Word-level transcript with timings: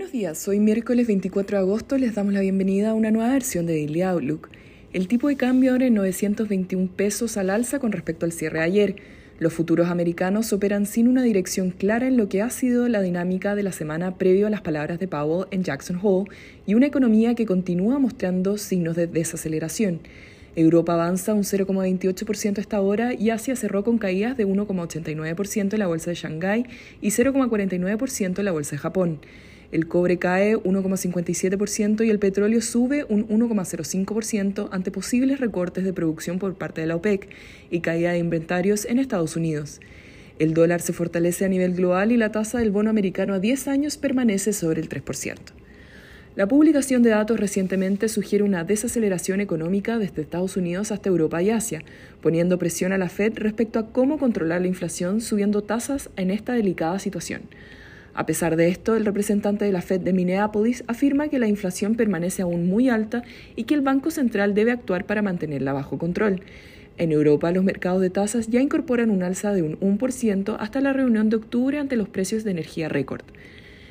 Buenos 0.00 0.12
días, 0.12 0.48
hoy 0.48 0.60
miércoles 0.60 1.06
24 1.06 1.58
de 1.58 1.62
agosto 1.62 1.98
les 1.98 2.14
damos 2.14 2.32
la 2.32 2.40
bienvenida 2.40 2.88
a 2.88 2.94
una 2.94 3.10
nueva 3.10 3.34
versión 3.34 3.66
de 3.66 3.74
Daily 3.74 4.00
Outlook. 4.00 4.48
El 4.94 5.08
tipo 5.08 5.28
de 5.28 5.36
cambio 5.36 5.72
ahora 5.72 5.88
en 5.88 5.92
921 5.92 6.88
pesos 6.96 7.36
al 7.36 7.50
alza 7.50 7.80
con 7.80 7.92
respecto 7.92 8.24
al 8.24 8.32
cierre 8.32 8.60
de 8.60 8.64
ayer. 8.64 8.96
Los 9.40 9.52
futuros 9.52 9.90
americanos 9.90 10.54
operan 10.54 10.86
sin 10.86 11.06
una 11.06 11.22
dirección 11.22 11.70
clara 11.70 12.06
en 12.06 12.16
lo 12.16 12.30
que 12.30 12.40
ha 12.40 12.48
sido 12.48 12.88
la 12.88 13.02
dinámica 13.02 13.54
de 13.54 13.62
la 13.62 13.72
semana 13.72 14.16
previo 14.16 14.46
a 14.46 14.50
las 14.50 14.62
palabras 14.62 14.98
de 14.98 15.06
Powell 15.06 15.48
en 15.50 15.64
Jackson 15.64 16.00
Hole 16.02 16.30
y 16.66 16.72
una 16.72 16.86
economía 16.86 17.34
que 17.34 17.44
continúa 17.44 17.98
mostrando 17.98 18.56
signos 18.56 18.96
de 18.96 19.06
desaceleración. 19.06 20.00
Europa 20.56 20.94
avanza 20.94 21.34
un 21.34 21.42
0,28% 21.42 22.56
a 22.56 22.60
esta 22.62 22.80
hora 22.80 23.12
y 23.12 23.28
Asia 23.28 23.54
cerró 23.54 23.84
con 23.84 23.98
caídas 23.98 24.38
de 24.38 24.46
1,89% 24.46 25.74
en 25.74 25.78
la 25.78 25.86
bolsa 25.88 26.08
de 26.08 26.16
Shanghái 26.16 26.64
y 27.02 27.08
0,49% 27.08 28.38
en 28.38 28.44
la 28.46 28.52
bolsa 28.52 28.70
de 28.76 28.78
Japón. 28.78 29.20
El 29.72 29.86
cobre 29.86 30.18
cae 30.18 30.56
1,57% 30.56 32.04
y 32.04 32.10
el 32.10 32.18
petróleo 32.18 32.60
sube 32.60 33.04
un 33.08 33.28
1,05% 33.28 34.68
ante 34.72 34.90
posibles 34.90 35.38
recortes 35.38 35.84
de 35.84 35.92
producción 35.92 36.40
por 36.40 36.54
parte 36.54 36.80
de 36.80 36.88
la 36.88 36.96
OPEC 36.96 37.28
y 37.70 37.80
caída 37.80 38.10
de 38.10 38.18
inventarios 38.18 38.84
en 38.84 38.98
Estados 38.98 39.36
Unidos. 39.36 39.80
El 40.40 40.54
dólar 40.54 40.80
se 40.80 40.92
fortalece 40.92 41.44
a 41.44 41.48
nivel 41.48 41.74
global 41.74 42.10
y 42.10 42.16
la 42.16 42.32
tasa 42.32 42.58
del 42.58 42.72
bono 42.72 42.90
americano 42.90 43.34
a 43.34 43.38
10 43.38 43.68
años 43.68 43.96
permanece 43.96 44.52
sobre 44.52 44.80
el 44.80 44.88
3%. 44.88 45.36
La 46.34 46.48
publicación 46.48 47.02
de 47.02 47.10
datos 47.10 47.38
recientemente 47.38 48.08
sugiere 48.08 48.44
una 48.44 48.64
desaceleración 48.64 49.40
económica 49.40 49.98
desde 49.98 50.22
Estados 50.22 50.56
Unidos 50.56 50.90
hasta 50.90 51.08
Europa 51.08 51.42
y 51.42 51.50
Asia, 51.50 51.82
poniendo 52.22 52.58
presión 52.58 52.92
a 52.92 52.98
la 52.98 53.08
Fed 53.08 53.34
respecto 53.36 53.78
a 53.78 53.92
cómo 53.92 54.18
controlar 54.18 54.62
la 54.62 54.68
inflación 54.68 55.20
subiendo 55.20 55.62
tasas 55.62 56.08
en 56.16 56.30
esta 56.30 56.54
delicada 56.54 56.98
situación. 56.98 57.42
A 58.14 58.26
pesar 58.26 58.56
de 58.56 58.68
esto, 58.68 58.96
el 58.96 59.04
representante 59.04 59.64
de 59.64 59.72
la 59.72 59.82
Fed 59.82 60.00
de 60.00 60.12
Minneapolis 60.12 60.84
afirma 60.88 61.28
que 61.28 61.38
la 61.38 61.46
inflación 61.46 61.94
permanece 61.94 62.42
aún 62.42 62.68
muy 62.68 62.88
alta 62.88 63.22
y 63.56 63.64
que 63.64 63.74
el 63.74 63.82
Banco 63.82 64.10
Central 64.10 64.54
debe 64.54 64.72
actuar 64.72 65.06
para 65.06 65.22
mantenerla 65.22 65.72
bajo 65.72 65.96
control. 65.98 66.42
En 66.98 67.12
Europa, 67.12 67.50
los 67.52 67.64
mercados 67.64 68.02
de 68.02 68.10
tasas 68.10 68.48
ya 68.48 68.60
incorporan 68.60 69.10
un 69.10 69.22
alza 69.22 69.54
de 69.54 69.62
un 69.62 69.78
1% 69.80 70.56
hasta 70.58 70.80
la 70.80 70.92
reunión 70.92 71.30
de 71.30 71.36
octubre 71.36 71.78
ante 71.78 71.96
los 71.96 72.08
precios 72.08 72.44
de 72.44 72.50
energía 72.50 72.88
récord. 72.88 73.22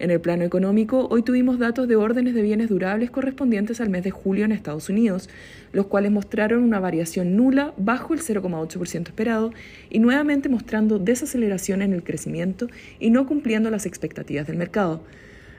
En 0.00 0.10
el 0.10 0.18
plano 0.18 0.44
económico, 0.44 1.08
hoy 1.10 1.22
tuvimos 1.22 1.58
datos 1.58 1.86
de 1.86 1.94
órdenes 1.94 2.34
de 2.34 2.40
bienes 2.40 2.70
durables 2.70 3.10
correspondientes 3.10 3.82
al 3.82 3.90
mes 3.90 4.02
de 4.02 4.10
julio 4.10 4.46
en 4.46 4.52
Estados 4.52 4.88
Unidos, 4.88 5.28
los 5.74 5.88
cuales 5.88 6.10
mostraron 6.10 6.64
una 6.64 6.80
variación 6.80 7.36
nula 7.36 7.74
bajo 7.76 8.14
el 8.14 8.20
0,8% 8.20 9.08
esperado 9.08 9.52
y 9.90 9.98
nuevamente 9.98 10.48
mostrando 10.48 10.98
desaceleración 10.98 11.82
en 11.82 11.92
el 11.92 12.02
crecimiento 12.02 12.68
y 12.98 13.10
no 13.10 13.26
cumpliendo 13.26 13.68
las 13.68 13.84
expectativas 13.84 14.46
del 14.46 14.56
mercado. 14.56 15.02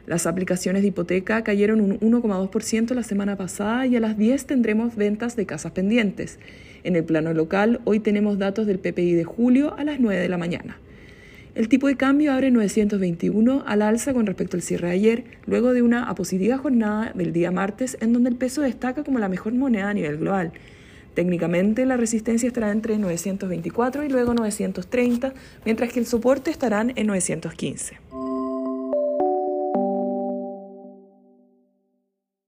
Las 0.07 0.25
aplicaciones 0.25 0.81
de 0.81 0.87
hipoteca 0.87 1.43
cayeron 1.43 1.79
un 1.79 1.99
1,2% 1.99 2.95
la 2.95 3.03
semana 3.03 3.35
pasada 3.35 3.85
y 3.85 3.95
a 3.95 3.99
las 3.99 4.17
10 4.17 4.47
tendremos 4.47 4.95
ventas 4.95 5.35
de 5.35 5.45
casas 5.45 5.73
pendientes. 5.73 6.39
En 6.83 6.95
el 6.95 7.03
plano 7.03 7.31
local, 7.35 7.79
hoy 7.83 7.99
tenemos 7.99 8.39
datos 8.39 8.65
del 8.65 8.79
PPI 8.79 9.13
de 9.13 9.23
julio 9.23 9.75
a 9.77 9.83
las 9.83 9.99
9 9.99 10.19
de 10.19 10.29
la 10.29 10.39
mañana. 10.39 10.79
El 11.53 11.67
tipo 11.67 11.87
de 11.87 11.97
cambio 11.97 12.31
abre 12.31 12.49
921 12.49 13.63
al 13.67 13.81
alza 13.81 14.13
con 14.13 14.25
respecto 14.25 14.55
al 14.55 14.63
cierre 14.63 14.87
de 14.87 14.93
ayer, 14.93 15.23
luego 15.45 15.73
de 15.73 15.81
una 15.81 16.13
positiva 16.15 16.57
jornada 16.57 17.11
del 17.13 17.33
día 17.33 17.51
martes 17.51 17.97
en 17.99 18.13
donde 18.13 18.29
el 18.29 18.37
peso 18.37 18.61
destaca 18.61 19.03
como 19.03 19.19
la 19.19 19.27
mejor 19.27 19.53
moneda 19.53 19.89
a 19.89 19.93
nivel 19.93 20.17
global. 20.17 20.53
Técnicamente 21.13 21.85
la 21.85 21.97
resistencia 21.97 22.47
estará 22.47 22.71
entre 22.71 22.97
924 22.97 24.05
y 24.05 24.09
luego 24.09 24.33
930, 24.33 25.33
mientras 25.65 25.91
que 25.91 25.99
el 25.99 26.05
soporte 26.05 26.51
estará 26.51 26.85
en 26.95 27.07
915. 27.07 28.10